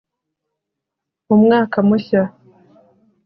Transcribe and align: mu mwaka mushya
mu 1.25 1.35
mwaka 1.43 1.77
mushya 1.87 2.21